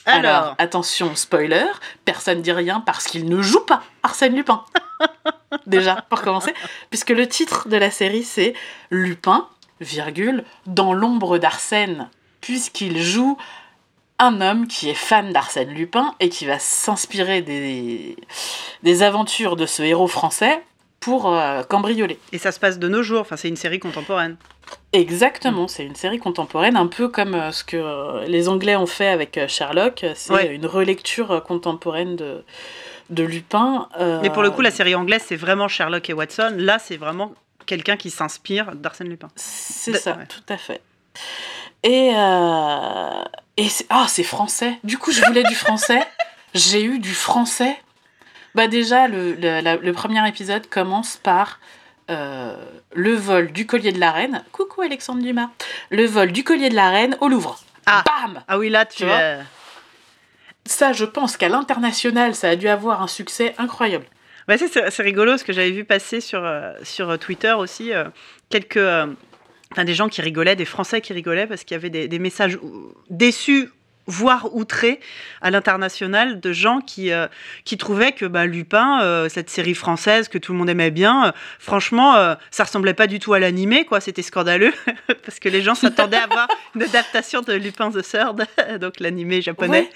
[0.06, 1.64] Alors, Alors, attention, spoiler,
[2.04, 4.64] personne dit rien parce qu'il ne joue pas Arsène Lupin.
[5.66, 6.52] Déjà, pour commencer,
[6.90, 8.54] puisque le titre de la série c'est
[8.90, 9.48] Lupin,
[9.80, 12.08] virgule, dans l'ombre d'Arsène,
[12.40, 13.36] puisqu'il joue
[14.18, 18.16] un homme qui est fan d'Arsène Lupin et qui va s'inspirer des,
[18.84, 20.62] des aventures de ce héros français
[21.00, 22.18] pour euh, cambrioler.
[22.32, 24.36] et ça se passe de nos jours, enfin, c'est une série contemporaine.
[24.92, 28.86] Exactement, c'est une série contemporaine, un peu comme euh, ce que euh, les Anglais ont
[28.86, 30.06] fait avec Sherlock.
[30.14, 30.54] C'est Ouais.
[30.54, 32.44] une relecture contemporaine de,
[33.10, 33.88] de Lupin.
[34.00, 36.54] euh, Mais pour le coup, la série anglaise, c'est vraiment Sherlock et Watson.
[36.56, 37.32] Là, c'est vraiment
[37.66, 39.28] quelqu'un qui s'inspire d'Arsène Lupin.
[39.36, 40.26] C'est De- ça, ouais.
[40.26, 40.80] tout à fait.
[41.82, 43.22] Et, euh,
[43.56, 44.78] et c'est ah, c'est français.
[44.84, 46.00] Du coup, je voulais du français.
[46.54, 47.76] J'ai eu du français.
[48.54, 51.58] Bah déjà, le, le, la- le premier épisode commence par
[52.10, 52.56] euh,
[52.94, 54.44] le vol du collier de la reine.
[54.52, 55.50] Coucou Alexandre Dumas.
[55.90, 57.58] Le vol du collier de la reine au Louvre.
[57.86, 58.02] Ah.
[58.06, 59.18] Bam Ah oui, là, tu, Tu vois
[60.66, 64.06] Ça, je pense qu'à l'international, ça a dû avoir un succès incroyable.
[64.48, 67.92] Ouais, c'est- rigolo ce que j'avais vu passer sur, euh, sur Twitter aussi.
[67.92, 68.04] euh,
[68.50, 68.76] quelques.
[68.76, 69.06] euh,
[69.84, 72.58] des gens qui rigolaient, des Français qui rigolaient parce qu'il y avait des, des messages
[73.10, 73.70] déçus,
[74.06, 75.00] voire outrés
[75.42, 77.26] à l'international de gens qui, euh,
[77.64, 81.26] qui trouvaient que bah, Lupin, euh, cette série française que tout le monde aimait bien,
[81.28, 84.00] euh, franchement, euh, ça ressemblait pas du tout à l'animé, quoi.
[84.00, 84.72] C'était scandaleux
[85.24, 86.46] parce que les gens s'attendaient à voir
[86.76, 88.46] une adaptation de Lupin the Third,
[88.80, 89.80] donc l'animé japonais.
[89.80, 89.90] Ouais.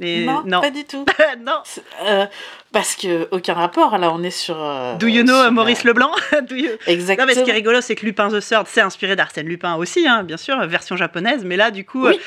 [0.00, 1.04] Et non, non, pas du tout.
[1.44, 1.60] non.
[1.64, 2.26] C'est- euh,
[2.72, 4.56] parce que aucun rapport, là, on est sur.
[4.62, 6.12] euh, Do you know sur, euh, Maurice Leblanc?
[6.48, 7.26] Do you- Exactement.
[7.26, 9.74] Non, mais ce qui est rigolo, c'est que Lupin the Third, c'est inspiré d'Arsène Lupin
[9.74, 11.44] aussi, hein, bien sûr, version japonaise.
[11.44, 12.14] Mais là, du coup, Oui.
[12.14, 12.18] euh,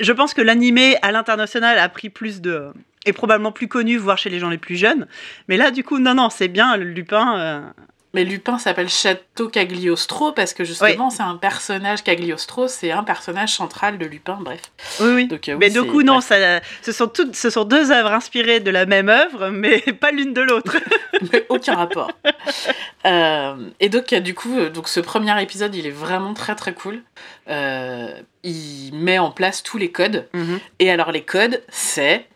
[0.00, 2.68] je pense que l'animé à l'international a pris plus de.
[3.04, 5.06] est probablement plus connu, voire chez les gens les plus jeunes.
[5.48, 7.72] Mais là, du coup, non, non, c'est bien, Lupin.
[8.12, 12.02] Mais Lupin s'appelle Château Cagliostro parce que justement, c'est un personnage.
[12.02, 14.60] Cagliostro, c'est un personnage central de Lupin, bref.
[15.00, 15.26] Oui, oui.
[15.28, 18.12] Donc, euh, oui, mais du coup, non, ça, ce, sont toutes, ce sont deux œuvres
[18.12, 20.76] inspirées de la même œuvre, mais pas l'une de l'autre.
[21.32, 22.10] Mais aucun rapport.
[23.04, 26.72] Euh, et donc, euh, du coup, donc ce premier épisode, il est vraiment très très
[26.72, 27.02] cool.
[27.48, 30.28] Euh, il met en place tous les codes.
[30.78, 32.26] Et alors, les codes, c'est.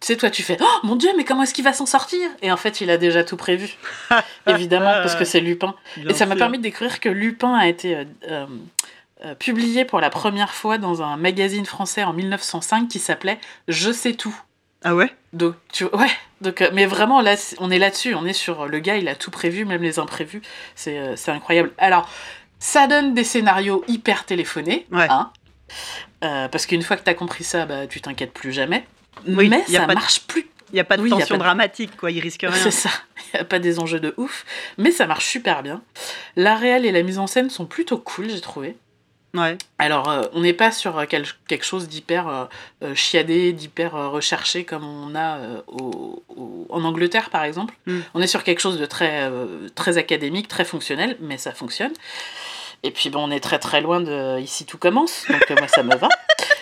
[0.00, 2.30] Tu sais, toi, tu fais Oh mon dieu, mais comment est-ce qu'il va s'en sortir?
[2.40, 3.76] Et en fait, il a déjà tout prévu.
[4.46, 5.74] Évidemment, parce que c'est Lupin.
[5.98, 8.46] Bien Et ça m'a permis de découvrir que Lupin a été euh, euh,
[9.26, 13.92] euh, publié pour la première fois dans un magazine français en 1905 qui s'appelait Je
[13.92, 14.34] sais tout.
[14.82, 15.12] Ah ouais?
[15.34, 16.10] Donc, tu ouais,
[16.40, 18.14] donc, euh, mais vraiment, là, on est là-dessus.
[18.14, 20.40] On est sur le gars, il a tout prévu, même les imprévus.
[20.74, 21.72] C'est incroyable.
[21.76, 22.08] Alors,
[22.58, 24.86] ça donne des scénarios hyper téléphonés.
[24.90, 25.06] Ouais.
[25.10, 25.30] hein.
[26.20, 28.86] Parce qu'une fois que t'as compris ça, bah, tu t'inquiètes plus jamais.
[29.26, 31.34] Oui, mais ça pas de- marche plus Il n'y a pas de Oui, tension pas
[31.34, 32.52] de- dramatique, quoi, il risque rien.
[32.52, 32.90] c'est ça.
[33.32, 34.44] Il n'y a pas des enjeux de ouf.
[34.78, 35.82] Mais ça marche super bien.
[36.36, 38.76] La réelle et la mise en scène sont plutôt cool, j'ai trouvé.
[39.34, 39.56] Ouais.
[39.78, 42.48] Alors, euh, on n'est pas sur euh, quel- quelque chose d'hyper
[42.82, 47.74] euh, chiadé, d'hyper euh, recherché comme on a au- au- en Angleterre, par exemple.
[47.86, 48.00] Mm.
[48.14, 49.30] On est sur quelque chose de très,
[49.76, 51.92] très académique, très fonctionnel, mais ça fonctionne.
[52.82, 55.82] Et puis, bon, on est très très loin de Ici tout commence, donc moi ça
[55.84, 56.08] me va.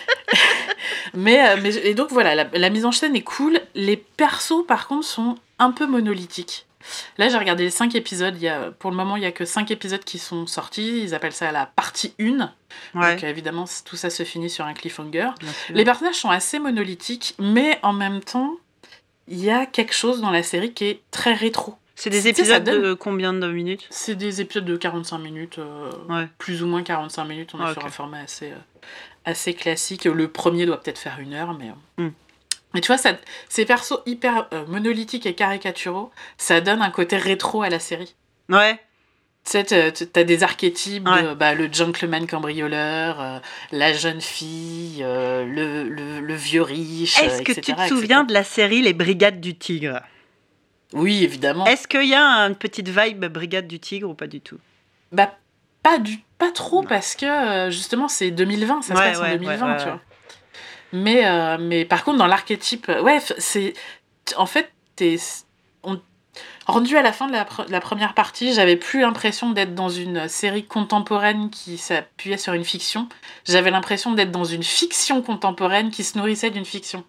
[1.13, 3.59] mais, euh, mais, et donc voilà, la, la mise en scène est cool.
[3.75, 6.65] Les persos, par contre, sont un peu monolithiques.
[7.17, 8.35] Là, j'ai regardé les 5 épisodes.
[8.37, 11.01] Il y a, pour le moment, il y a que 5 épisodes qui sont sortis.
[11.03, 12.51] Ils appellent ça la partie 1.
[12.95, 13.13] Ouais.
[13.13, 15.29] Donc évidemment, tout ça se finit sur un cliffhanger.
[15.69, 18.55] Les personnages sont assez monolithiques, mais en même temps,
[19.27, 21.75] il y a quelque chose dans la série qui est très rétro.
[22.01, 25.91] C'est des épisodes donne- de combien de minutes C'est des épisodes de 45 minutes, euh,
[26.07, 26.27] Ouais.
[26.37, 27.51] plus ou moins 45 minutes.
[27.53, 28.55] On est Ah, sur un format assez, euh,
[29.25, 30.05] assez classique.
[30.05, 31.69] Le premier doit peut-être faire une heure, mais.
[31.99, 32.03] euh.
[32.05, 32.11] Hmm.
[32.73, 33.17] Mais tu vois, ça,
[33.49, 38.15] ces persos hyper euh, monolithiques et caricaturaux, ça donne un côté rétro à la série.
[38.47, 38.75] Ouais.
[39.45, 39.63] Tu sais,
[40.13, 43.39] t'as- des archétypes de bah, le gentleman cambrioleur, euh,
[43.71, 47.19] la jeune fille, euh, le, le, le vieux riche.
[47.21, 47.87] Est-ce que tu te etc.
[47.89, 50.01] souviens de la série Les Brigades du Tigre?
[50.93, 51.65] Oui, évidemment.
[51.65, 54.57] Est-ce qu'il y a une petite vibe Brigade du Tigre ou pas du tout?
[55.11, 55.35] Bah,
[55.83, 56.87] pas, du, pas trop, Non.
[56.87, 59.77] parce que euh, justement, c'est 2020, ça se Ouais, passe en ouais, 2020, ouais, ouais,
[59.77, 60.01] tu vois.
[60.91, 63.73] Mais, euh, mais par contre, dans l'archétype, euh, ouais, c'est.
[64.37, 65.17] En fait, t'es.
[65.83, 65.99] on-
[66.67, 69.89] Rendu à la fin de la, pre- la première partie, j'avais plus l'impression d'être dans
[69.89, 73.09] une série contemporaine qui s'appuyait sur une fiction.
[73.45, 77.03] J'avais l'impression d'être dans une fiction contemporaine qui se nourrissait d'une fiction.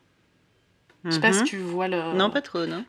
[1.04, 1.46] Je sais pas si Mhm.
[1.46, 2.14] tu vois le.
[2.14, 2.84] Non, pas trop, non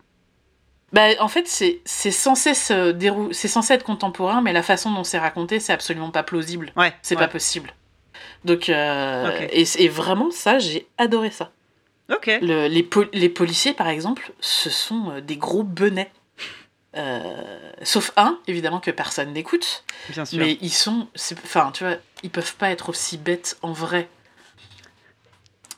[0.93, 5.59] Bah, en fait, c'est censé se censé être contemporain, mais la façon dont c'est raconté,
[5.59, 6.71] c'est absolument pas plausible.
[6.75, 6.93] Ouais.
[7.01, 7.21] C'est ouais.
[7.21, 7.73] pas possible.
[8.43, 11.51] Donc, euh, et, et vraiment, ça, j'ai adoré ça.
[12.13, 12.27] Ok.
[12.41, 16.11] Le- les, les policiers, par exemple, ce sont euh, des gros benets.
[16.97, 19.85] Euh, sauf un, évidemment, que personne n'écoute.
[20.09, 20.39] Bien sûr.
[20.39, 21.07] Mais ils sont.
[21.45, 24.09] Enfin, tu vois, ils peuvent pas être aussi bêtes en vrai.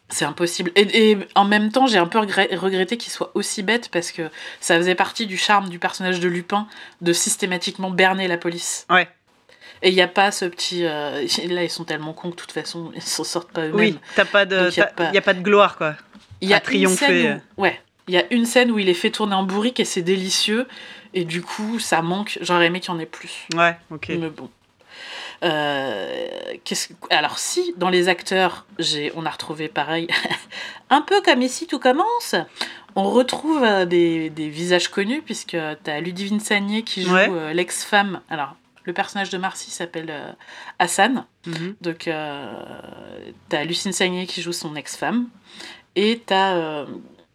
[0.09, 0.71] C'est impossible.
[0.75, 4.11] Et, et en même temps, j'ai un peu regret- regretté qu'ils soient aussi bêtes parce
[4.11, 6.67] que ça faisait partie du charme du personnage de Lupin
[7.01, 8.85] de systématiquement berner la police.
[8.89, 9.07] Ouais.
[9.81, 10.85] Et il n'y a pas ce petit.
[10.85, 13.75] euh, Là, ils sont tellement cons que de toute façon, ils s'en sortent pas eux-mêmes.
[13.75, 15.95] Oui, t'as pas de, Donc, y a pas- y a pas de gloire quoi.
[16.41, 17.05] Il y a triompher.
[17.05, 19.43] Une scène où, ouais, il y a une scène où il est fait tourner en
[19.43, 20.67] bourrique et c'est délicieux.
[21.15, 22.37] Et du coup, ça manque.
[22.41, 23.47] J'aurais aimé qu'il y en ait plus.
[23.55, 24.09] Ouais, ok.
[24.09, 24.49] Mais bon.
[25.43, 26.29] Euh,
[27.09, 30.07] Alors si, dans les acteurs, j'ai, on a retrouvé pareil,
[30.89, 32.35] un peu comme ici tout commence,
[32.95, 37.29] on retrouve euh, des, des visages connus, puisque tu as Ludivine Sagné qui joue Ouais.
[37.31, 38.21] euh, l'ex-femme.
[38.29, 40.13] Alors, le personnage de Marcy s'appelle
[40.79, 41.25] Hassan.
[41.47, 41.75] Mhm.
[41.81, 42.53] Donc, euh,
[43.49, 45.27] t'as Lucine Sagné qui joue son ex-femme.
[45.95, 46.85] Et t'as euh,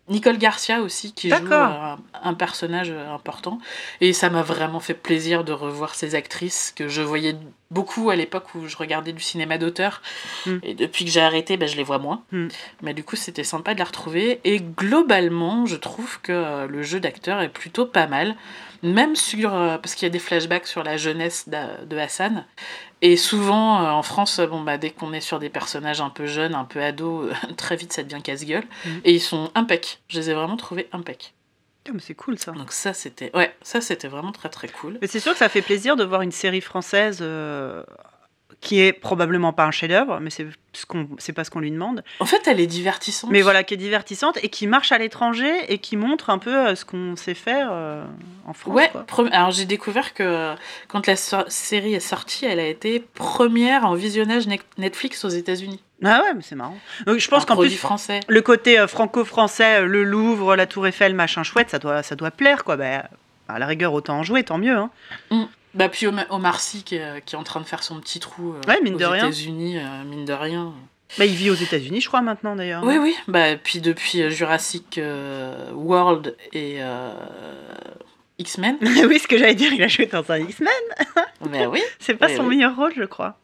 [0.08, 3.58] Nicole Garcia aussi qui joue euh, un, un personnage euh, important.
[4.00, 7.36] Et ça m'a vraiment fait plaisir de revoir ces actrices que je voyais
[7.70, 10.02] beaucoup à l'époque où je regardais du cinéma d'auteur.
[10.46, 10.56] Mm.
[10.62, 12.22] Et depuis que j'ai arrêté, ben, je les vois moins.
[12.32, 12.48] Mm.
[12.82, 14.40] Mais du coup, c'était sympa de la retrouver.
[14.44, 18.36] Et globalement, je trouve que euh, le jeu d'acteur est plutôt pas mal.
[18.82, 19.54] Même sur.
[19.54, 22.44] euh, parce qu'il y a des flashbacks sur la jeunesse de Hassan.
[23.00, 26.26] Et souvent, euh, en France, bon, bah, dès qu'on est sur des personnages un peu
[26.26, 28.64] jeunes, un peu ados, très vite ça devient casse-gueule.
[28.84, 28.90] Mm.
[29.04, 30.00] Et ils sont impec.
[30.08, 31.34] Je les ai vraiment trouvés impec.
[31.92, 32.52] Mais c'est cool ça.
[32.52, 34.98] Donc ça, c'était ouais, ça c'était vraiment très très cool.
[35.00, 37.82] Mais c'est sûr que ça fait plaisir de voir une série française euh,
[38.60, 41.70] qui est probablement pas un chef-d'œuvre, mais c'est ce qu'on, c'est pas ce qu'on lui
[41.70, 42.02] demande.
[42.18, 43.30] En fait, elle est divertissante.
[43.30, 46.54] Mais voilà, qui est divertissante et qui marche à l'étranger et qui montre un peu
[46.68, 48.04] euh, ce qu'on sait faire euh,
[48.46, 48.74] en France.
[48.74, 49.28] Ouais, quoi.
[49.30, 50.54] alors j'ai découvert que euh,
[50.88, 55.28] quand la so- série est sortie, elle a été première en visionnage ne- Netflix aux
[55.28, 55.80] États-Unis.
[56.04, 56.76] Ah ouais, mais c'est marrant.
[57.06, 58.20] Donc je pense qu'en plus, français.
[58.26, 62.64] le côté franco-français, le Louvre, la Tour Eiffel, machin chouette, ça doit, ça doit plaire
[62.64, 62.76] quoi.
[62.76, 63.04] Bah,
[63.48, 64.76] à la rigueur, autant en jouer, tant mieux.
[65.30, 65.48] Hein.
[65.74, 68.54] Bah puis Omar Sy qui est, qui est en train de faire son petit trou
[68.54, 69.26] euh, Ouais, mine aux de rien.
[69.26, 70.72] États-Unis, euh, mine de rien.
[71.18, 72.84] Bah, il vit aux États-Unis, je crois, maintenant d'ailleurs.
[72.84, 73.14] Oui, oui.
[73.28, 77.12] Bah puis depuis euh, Jurassic euh, World et euh,
[78.38, 78.76] X-Men.
[78.82, 80.68] oui, ce que j'allais dire, il a joué dans un X-Men.
[81.50, 81.82] Mais oui.
[81.98, 82.56] C'est pas son oui.
[82.56, 83.38] meilleur rôle, je crois.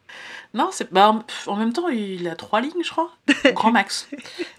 [0.52, 3.10] Non, c'est bah, en- même temps, il a trois lignes, je crois.
[3.54, 4.08] Grand max.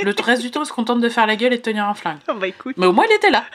[0.02, 1.94] Le reste du temps, il se contente de faire la gueule et de tenir un
[1.94, 2.18] flingue.
[2.28, 2.76] Oh, bah écoute.
[2.78, 3.46] Mais au moins, il était là.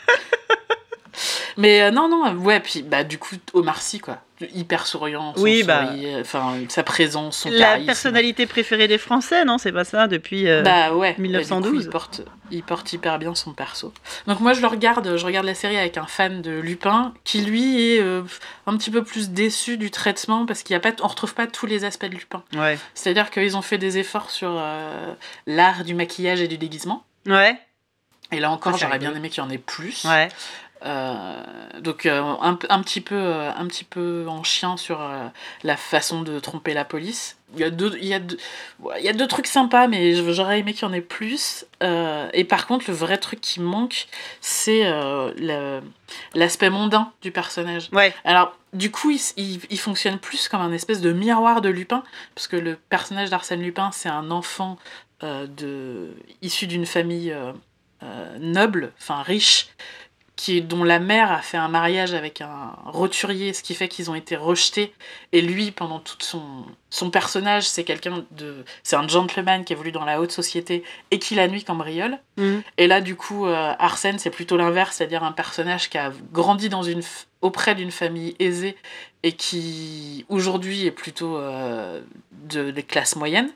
[1.61, 4.19] Mais euh, non, non, ouais, puis bah, du coup, Omar Sy, quoi.
[4.55, 5.89] Hyper souriant, son Oui, bah.
[5.89, 7.87] sourire, enfin, sa présence, son La charisme.
[7.87, 10.49] personnalité préférée des Français, non C'est pas ça depuis.
[10.49, 11.71] euh, Bah ouais, 1912.
[11.73, 13.93] du coup, il, porte, il porte hyper bien son perso.
[14.27, 17.43] Donc moi je le regarde, je regarde la série avec un fan de Lupin qui
[17.43, 18.23] lui est euh,
[18.67, 21.47] un petit peu plus déçu du traitement parce qu'il y a pas, on retrouve pas
[21.47, 22.43] tous les aspects de Lupin.
[22.55, 22.79] Ouais.
[22.95, 25.13] C'est-à-dire qu'ils ont fait des efforts sur euh,
[25.47, 27.05] l'art du maquillage et du déguisement.
[27.27, 27.59] Ouais.
[28.33, 30.05] Et là encore, j'aurais bien aimé qu'il y en ait plus.
[30.07, 30.29] Ouais.
[30.83, 31.43] Euh,
[31.81, 35.01] donc euh, un, un petit peu, euh, un petit peu en chien sur
[35.63, 37.37] la façon de tromper la police.
[37.55, 38.39] Il y a deux, il y a deux,
[38.99, 41.65] il y a deux trucs sympas, mais j'aurais aimé qu'il y en ait plus.
[42.33, 44.07] Et par contre, le vrai truc qui manque,
[44.41, 45.81] c'est le-
[46.35, 47.89] l'aspect mondain du personnage.
[47.93, 48.15] Ouais.
[48.25, 52.05] Alors, du coup, il, il- il fonctionne plus comme un espèce de miroir de Lupin,
[52.37, 54.79] parce que le personnage d'Arsène Lupin, c'est un enfant
[55.23, 57.35] de, issu d'une famille
[58.39, 59.67] noble, enfin riche,
[60.43, 64.11] qui, dont la mère a fait un mariage avec un roturier, ce qui fait qu'ils
[64.11, 64.95] ont été rejetés.
[65.33, 68.65] Et lui, pendant tout son, son personnage, c'est quelqu'un de.
[68.83, 72.19] C'est un gentleman qui évolue dans la haute société et qui la nuit cambriole.
[72.39, 72.63] Mhm.
[72.79, 76.71] Et là, du coup, euh, Arsène, c'est plutôt l'inverse, c'est-à-dire un personnage qui a grandi
[76.71, 78.77] dans une f- auprès d'une famille aisée
[79.23, 82.01] et qui, aujourd'hui, est plutôt euh,
[82.33, 83.51] de, des classes moyennes.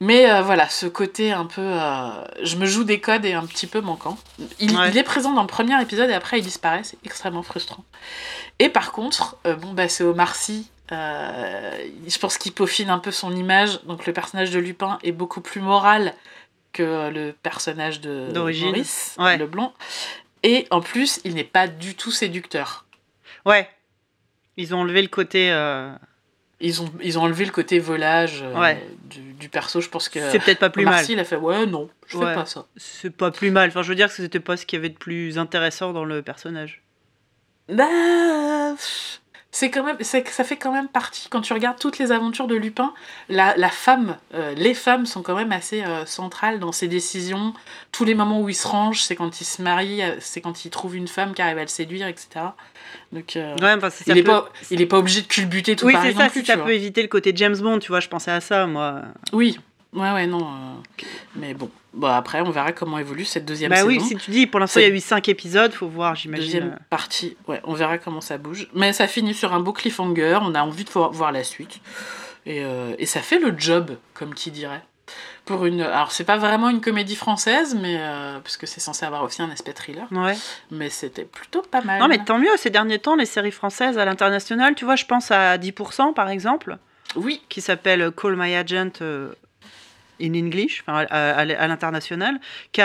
[0.00, 1.62] Mais euh, voilà, ce côté un peu.
[1.62, 2.08] euh,
[2.42, 4.18] je me joue des codes est un petit peu manquant.
[4.60, 4.90] Il, Ouais.
[4.90, 7.82] il est présent dans le premier épisode et après il disparaît, c'est extrêmement frustrant.
[8.58, 10.70] Et par contre, euh, bon, bah, c'est Omar Sy.
[10.90, 13.82] je pense qu'il peaufine un peu son image.
[13.84, 16.12] Donc le personnage de Lupin est beaucoup plus moral
[16.74, 18.30] que le personnage de.
[18.34, 19.38] Maurice, Ouais.
[19.38, 19.72] le blond.
[20.42, 22.84] Et en plus, il n'est pas du tout séducteur.
[23.46, 23.68] Ouais.
[24.58, 25.50] Ils ont enlevé le côté.
[26.58, 28.82] Ils ont, ils ont enlevé le côté volage euh, Ouais.
[29.04, 29.80] du, du perso.
[29.82, 31.04] Je pense que C'est peut-être pas plus Omar mal.
[31.10, 32.28] Il a fait Ouais, non, je Ouais.
[32.28, 32.66] fais pas ça.
[32.76, 33.68] C'est pas plus mal.
[33.68, 36.04] Enfin, je veux dire que c'était pas ce qu'il y avait de plus intéressant dans
[36.04, 36.82] le personnage.
[37.68, 37.84] Bah,
[39.58, 41.28] c'est quand même, ça fait quand même partie.
[41.30, 42.92] Quand tu regardes toutes les aventures de Lupin,
[43.30, 47.54] la, la femme, euh, les femmes sont quand même assez euh, centrales dans ses décisions.
[47.90, 50.66] Tous les moments où il se range, c'est quand il se marie, euh, c'est quand
[50.66, 52.28] il trouve une femme qui arrive à le séduire, etc.
[53.12, 55.94] Donc, euh, Ouais, il, est peut- pas, il est pas obligé de culbuter tout Oui,
[55.94, 56.28] Paris c'est ça.
[56.28, 58.66] si ça tu peut éviter le côté James Bond, tu vois, je pensais à ça,
[58.66, 59.00] moi.
[59.32, 59.58] Oui,
[59.96, 60.40] ouais, ouais, non.
[60.46, 61.04] euh,
[61.36, 63.88] Mais bon, bon, après, on verra comment évolue cette deuxième Bah saison.
[63.88, 66.44] oui, si tu dis, pour l'instant, il y a eu 5 épisodes, faut voir, j'imagine.
[66.44, 66.76] Deuxième euh.
[66.90, 68.68] partie, ouais, on verra comment ça bouge.
[68.74, 71.80] Mais ça finit sur un beau cliffhanger, on a envie de voir, voir la suite.
[72.46, 74.82] Et, euh, et ça fait le job, comme qui dirait.
[75.44, 75.82] Pour une...
[75.82, 79.40] Alors, c'est pas vraiment une comédie française, mais euh, parce que c'est censé avoir aussi
[79.42, 80.06] un aspect thriller.
[80.10, 80.36] Ouais.
[80.72, 82.00] Mais c'était plutôt pas mal.
[82.00, 85.04] Non, mais tant mieux, ces derniers temps, les séries françaises à l'international, tu vois, je
[85.04, 86.76] pense à 10%, par exemple,
[87.14, 89.32] Oui, qui s'appelle Call My Agent euh,
[90.20, 92.38] in English, enfin, à, à- à l'international,
[92.72, 92.80] qui,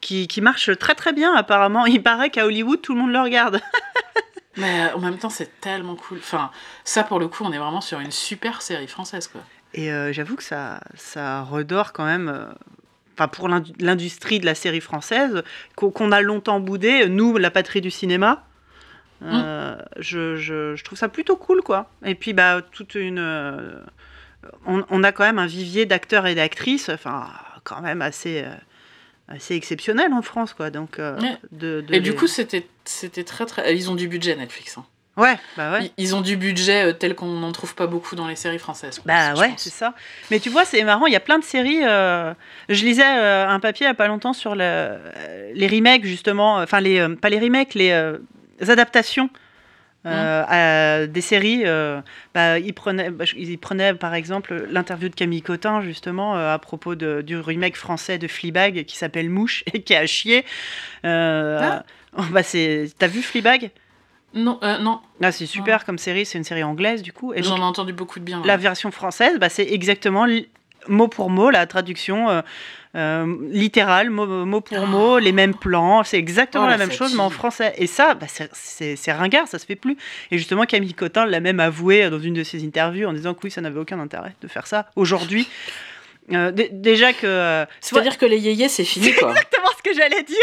[0.00, 1.86] qui, qui marche très très bien, apparemment.
[1.86, 3.60] Il paraît qu'à Hollywood, tout le monde le regarde.
[4.56, 6.18] mais euh, en même temps, c'est tellement cool.
[6.18, 6.50] Enfin,
[6.84, 9.40] ça, pour le coup, on est vraiment sur une super série française, quoi.
[9.74, 12.28] Et euh, j'avoue que ça, ça redore quand même.
[12.28, 12.46] euh,
[13.14, 15.42] Enfin, pour l'indu- l'industrie de la série française,
[15.76, 18.44] qu'on a longtemps boudé, nous, la patrie du cinéma,
[19.22, 21.90] euh, je, je- je trouve ça plutôt cool, quoi.
[22.02, 23.18] Et puis, bah, toute une.
[24.66, 27.28] On, on a quand même un vivier d'acteurs et d'actrices, enfin,
[27.64, 28.42] quand même assez.
[28.44, 28.54] euh,
[29.32, 30.70] assez exceptionnel en France, quoi.
[30.70, 31.36] Donc, euh, Ouais.
[31.52, 32.64] de, de Et du coup, c'était
[33.24, 33.76] très, très...
[33.76, 34.76] Ils ont du budget, Netflix.
[34.76, 34.84] hein.
[35.16, 35.92] ouais, bah ouais.
[35.98, 39.00] Ils- ont du budget euh, tel qu'on n'en trouve pas beaucoup dans les séries françaises.
[39.06, 39.94] Bah ouais, c'est ça.
[40.32, 41.78] Mais tu vois, c'est marrant, il y a plein de séries.
[41.86, 42.34] euh,
[42.68, 44.98] Je lisais euh, un papier il n'y a pas longtemps sur le-
[45.54, 46.56] les remakes, justement.
[46.56, 47.92] Enfin, les, euh, pas les remakes, les
[48.68, 49.30] adaptations.
[50.06, 52.00] Euh, à des séries, euh,
[52.34, 56.58] bah, ils, prenaient, bah, ils prenaient par exemple l'interview de Camille Cotin justement euh, à
[56.58, 60.44] propos de- du remake français de Fleabag qui s'appelle Mouche et qui a chié.
[61.04, 61.84] Euh, Ah.
[62.30, 63.70] bah, c'est- T'as vu Fleabag?
[64.32, 67.32] Non, non, ah, C'est super comme série, c'est une série anglaise du coup.
[67.36, 68.40] J'en ai entendu beaucoup de bien.
[68.44, 70.24] la version française, bah, c'est exactement
[70.88, 72.42] mot pour mot la traduction euh,
[72.96, 76.02] euh, littérale, mot, mot pour mot, les mêmes plans.
[76.04, 77.72] C'est exactement Oh, la même chose, mais en français.
[77.78, 79.96] Et ça, bah, c'est- ringard, ça se fait plus.
[80.30, 83.40] Et justement, Camille Cotin l'a même avoué dans une de ses interviews en disant que
[83.44, 85.48] oui, ça n'avait aucun intérêt de faire ça aujourd'hui.
[86.32, 87.26] Euh, dé- déjà que.
[87.26, 89.30] euh, C'est-à-dire que les yéyés, c'est fini, quoi.
[89.32, 90.36] exactement ce que j'allais dire.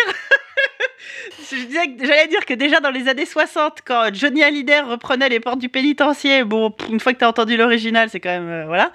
[2.02, 5.70] J'allais dire que déjà dans les années 60, quand Johnny Hallyday reprenait les portes du
[5.70, 8.50] pénitencier, bon, une fois que tu as entendu l'original, c'est quand même.
[8.50, 8.92] euh, voilà.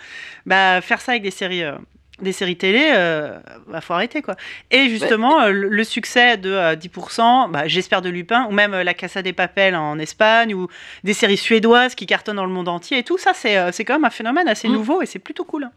[0.46, 1.62] Bah, faire ça avec des séries.
[1.64, 1.72] euh,
[2.20, 4.36] des séries télé, euh, bah, faut arrêter quoi.
[4.70, 8.94] Et justement, euh, le, succès de euh, 10%, bah, j'espère de Lupin, ou même La
[8.94, 10.68] Casa des Papel en Espagne, ou
[11.02, 14.04] des séries suédoises qui cartonnent dans le monde entier et tout, ça c'est quand même
[14.04, 14.72] un phénomène assez Mm.
[14.72, 15.64] nouveau et c'est plutôt cool.
[15.64, 15.72] hein.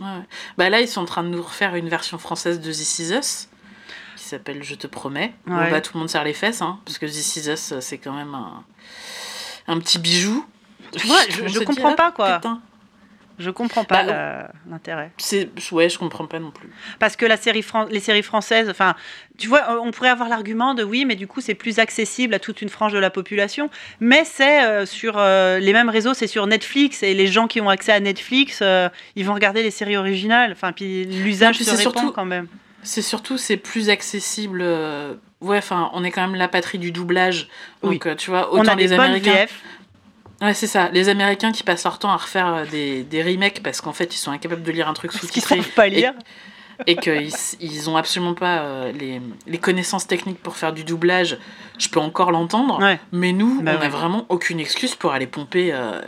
[0.00, 0.24] Ouais.
[0.56, 3.12] Bah là, ils sont en train de nous refaire une version française de This Is
[3.14, 3.48] Us,
[4.26, 5.32] qui s'appelle Je te promets.
[5.46, 5.70] Bon, Ouais.
[5.70, 8.12] bah, tout le monde serre les fesses, hein, parce que This Is Us, c'est quand
[8.12, 8.64] même un,
[9.68, 10.44] un petit bijou.
[10.94, 12.36] Ouais, je- je dit, comprends pas, quoi.
[12.36, 12.60] putain.
[13.38, 15.10] Je comprends pas Bah, l'intérêt.
[15.18, 15.50] C'est...
[15.70, 16.70] Ouais, je comprends pas non plus.
[16.98, 18.94] Parce que la série fran- les séries françaises, enfin,
[19.36, 22.38] tu vois, on pourrait avoir l'argument de oui, mais du coup, c'est plus accessible à
[22.38, 23.68] toute une frange de la population.
[24.00, 27.60] Mais c'est euh, sur euh, les mêmes réseaux, c'est sur Netflix, et les gens qui
[27.60, 30.52] ont accès à Netflix, euh, ils vont regarder les séries originales.
[30.52, 32.48] Enfin, puis l'usage se c'est répand surtout- quand même.
[32.86, 34.60] C'est surtout, c'est plus accessible.
[34.62, 37.48] euh, Ouais, enfin, on est quand même la patrie du doublage.
[37.82, 38.00] Donc, Oui.
[38.06, 39.32] euh, tu vois, On autant a des les Américains.
[39.34, 39.60] VF.
[40.40, 40.88] Ouais, c'est ça.
[40.92, 44.14] Les Américains qui passent leur temps à refaire euh, des, des remakes parce qu'en fait,
[44.14, 46.12] ils sont incapables de lire un truc sous-titré savent pas lire.
[46.86, 51.38] et qu'ils ils ont absolument pas euh, les, les connaissances techniques pour faire du doublage.
[51.78, 52.78] Je peux encore l'entendre.
[52.80, 52.98] Ouais.
[53.12, 53.86] Mais nous, Bah on ouais.
[53.86, 55.70] a vraiment aucune excuse pour aller pomper.
[55.72, 56.00] euh,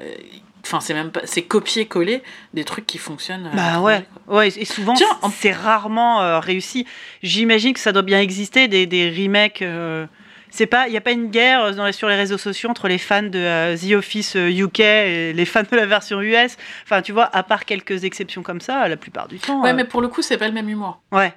[0.68, 1.20] Enfin, c'est même pas.
[1.24, 3.46] C'est copier-coller des trucs qui fonctionnent.
[3.46, 4.94] euh, Bah ouais, ouais, et souvent
[5.32, 6.86] c'est rarement euh, réussi.
[7.22, 10.06] J'imagine que ça doit bien exister des, des remakes euh,
[10.50, 12.86] C'est pas, il y a pas une guerre dans les- sur les réseaux sociaux entre
[12.88, 16.56] les fans de euh, The Office UK et les fans de la version US.
[16.84, 19.62] Enfin, tu vois, à part quelques exceptions comme ça, la plupart du temps.
[19.62, 21.00] Ouais, mais pour le coup, c'est pas le même humour.
[21.12, 21.32] ouais,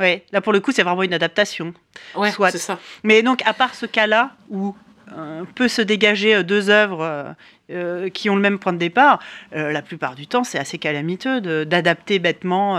[0.00, 0.24] ouais.
[0.32, 1.72] Là, pour le coup, c'est vraiment une adaptation.
[2.16, 2.78] Ouais, c'est ça.
[3.04, 4.74] Mais donc, à part ce cas-là où
[5.16, 7.34] euh, peut se dégager deux œuvres
[7.70, 9.20] euh, euh, qui ont le même point de départ,
[9.54, 12.76] euh, la plupart du temps, c'est assez calamiteux d'adapter bêtement.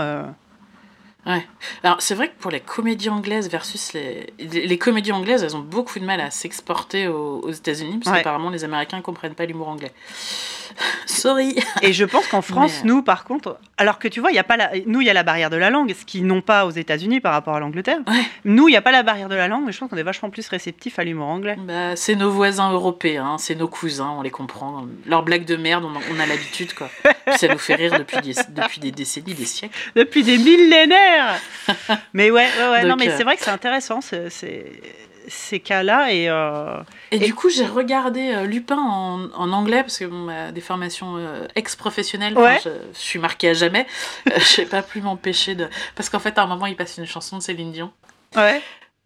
[1.28, 1.46] Ouais.
[1.84, 4.32] Alors, c'est vrai que pour les comédies anglaises versus les.
[4.38, 8.22] Les comédies anglaises, elles ont beaucoup de mal à s'exporter aux, aux États-Unis, parce Ouais.
[8.22, 9.92] qu'apparemment, les Américains comprennent pas l'humour anglais.
[11.06, 11.56] Sorry.
[11.82, 14.34] Et je pense qu'en France, Mais, euh, nous, par contre, alors que tu vois, il
[14.34, 16.26] y a pas la, nous, il y a la barrière de la langue, ce qu'ils
[16.26, 17.98] n'ont pas aux États-Unis par rapport à l'Angleterre.
[18.06, 18.22] Ouais.
[18.44, 20.02] Nous, il n'y a pas la barrière de la langue, mais je pense qu'on est
[20.02, 21.56] vachement plus réceptif à l'humour anglais.
[21.58, 24.86] Bah, c'est nos voisins européens, c'est nos cousins, on les comprend.
[25.06, 26.88] Leurs blagues de merde, on, on a l'habitude, quoi.
[27.36, 29.76] Ça nous fait rire depuis des, depuis des décennies, des siècles.
[29.94, 31.17] Depuis des millénaires
[32.12, 34.80] Mais ouais, ouais, ouais, non, mais euh, c'est vrai que c'est intéressant, ce- ces,
[35.28, 36.28] ces cas-là, et...
[36.28, 36.78] euh,
[37.10, 40.52] Et, Et- du coup, j'ai regardé euh, Lupin en, en anglais, parce que bon, bah,
[40.52, 42.58] des formations euh, ex-professionnelles, Ouais.
[42.64, 43.86] je, je suis marquée à jamais.
[44.26, 45.68] Je n'ai pas pu m'empêcher de.
[45.94, 47.92] Parce qu'en fait, à un moment, il passe une chanson de Céline Dion.
[48.36, 48.62] Ouais.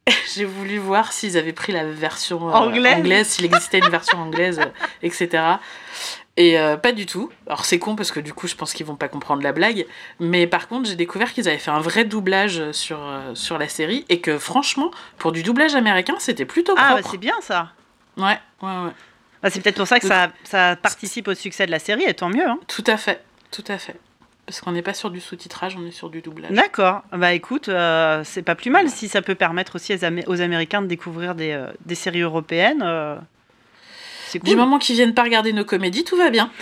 [0.35, 3.27] J'ai voulu voir s'ils avaient pris la version euh, Anglaise.
[3.29, 4.65] s'il existait une version anglaise, euh,
[5.03, 5.43] etc.
[6.39, 7.31] Et euh, pas du tout.
[7.47, 9.87] Alors c'est con parce que du coup je pense qu'ils vont pas comprendre la blague.
[10.19, 13.69] Mais par contre j'ai découvert qu'ils avaient fait un vrai doublage sur, euh, sur la
[13.69, 17.11] série et que franchement pour du doublage américain c'était plutôt Ah, bah, propre.
[17.11, 17.71] c'est bien ça
[18.17, 18.91] ouais, ouais, ouais.
[19.43, 22.15] Bah, C'est peut-être pour ça que ça, ça participe au succès de la série, et
[22.15, 22.49] tant mieux.
[22.49, 22.59] hein.
[22.69, 23.97] Tout à fait, tout à fait.
[24.47, 26.51] Parce qu'on n'est pas sur du sous-titrage, on est sur du doublage.
[26.53, 27.03] D'accord.
[27.13, 30.41] Bah écoute, euh, c'est pas plus mal si ça peut permettre aussi aux, Amé- aux
[30.41, 32.83] Américains de découvrir des, euh, des séries européennes.
[34.41, 34.49] Cool.
[34.49, 36.51] Du moment qu'ils viennent pas regarder nos comédies, tout va bien.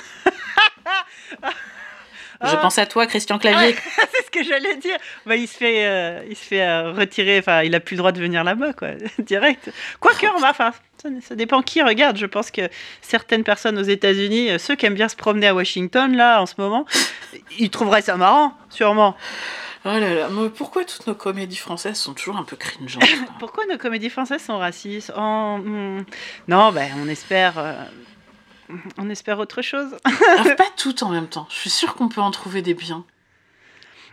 [2.42, 2.56] Je Ah.
[2.56, 3.74] pense à toi, Christian Clavier.
[4.14, 4.96] c'est ce que j'allais dire.
[5.26, 7.38] Bah, il se fait, euh, il se fait euh, retirer.
[7.38, 9.70] Enfin, il a plus le droit de venir là-bas, quoi, direct.
[10.00, 12.16] Quoique, on va- enfin, ça, ça dépend qui regarde.
[12.16, 12.62] Je pense que
[13.02, 16.46] certaines personnes aux États-Unis, euh, ceux qui aiment bien se promener à Washington là en
[16.46, 16.86] ce moment,
[17.58, 19.16] ils trouveraient ça marrant, sûrement.
[19.84, 23.34] Oh là là, mais pourquoi toutes nos comédies françaises sont toujours un peu cringeantes quoi
[23.38, 26.04] Pourquoi nos comédies françaises sont racistes Oh, hmm.
[26.48, 27.54] Non, ben, on espère.
[27.58, 27.72] euh,
[28.98, 29.96] On espère autre chose.
[30.04, 31.46] Alors, Pas toutes en même temps.
[31.50, 33.04] Je suis sûre qu'on peut en trouver des biens.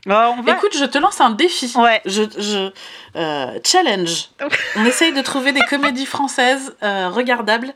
[0.06, 0.54] On va...
[0.54, 1.70] Écoute, je te lance un défi.
[1.76, 2.02] Ouais.
[2.06, 2.72] Je, je
[3.18, 4.30] euh, challenge.
[4.78, 7.74] On essaye de trouver des comédies françaises euh, regardables.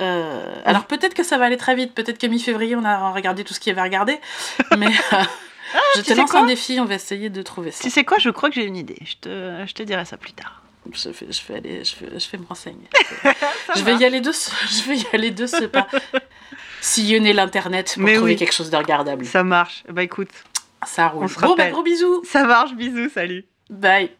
[0.00, 1.94] Euh, alors peut-être que ça va aller très vite.
[1.94, 4.18] Peut-être que mi-février, on a regardé tout ce qu'il y avait à regarder.
[4.78, 5.16] Mais euh,
[5.94, 6.78] je tu te sais lance un défi.
[6.80, 7.82] On va essayer de trouver ça.
[7.82, 8.98] Tu sais quoi Je crois que j'ai une idée.
[9.04, 10.62] Je te, je te dirai ça plus tard.
[10.92, 12.88] Je vais, je vais aller, je vais, je vais me renseigner.
[13.76, 15.88] je vais y aller de ce, je vais y aller de ce pas.
[16.80, 18.38] Sillonner l'internet pour Mais trouver oui.
[18.38, 19.24] quelque chose de regardable.
[19.24, 19.82] Ça marche.
[19.90, 20.30] Bah écoute,
[20.86, 21.24] Ça roule.
[21.24, 22.22] On se bon, bah, gros bisous.
[22.24, 22.74] ça marche.
[22.74, 23.44] Bisous, salut.
[23.68, 24.10] Bye.